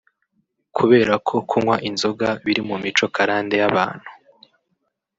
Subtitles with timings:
[0.77, 4.09] "Kubera ko kunywa inzoga biri mu mico karande y’abantu